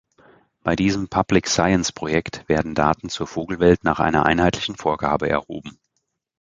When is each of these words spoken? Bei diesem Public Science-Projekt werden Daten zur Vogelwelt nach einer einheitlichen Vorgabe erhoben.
Bei 0.63 0.75
diesem 0.75 1.09
Public 1.09 1.47
Science-Projekt 1.47 2.49
werden 2.49 2.73
Daten 2.73 3.09
zur 3.09 3.27
Vogelwelt 3.27 3.83
nach 3.83 3.99
einer 3.99 4.25
einheitlichen 4.25 4.75
Vorgabe 4.75 5.29
erhoben. 5.29 5.77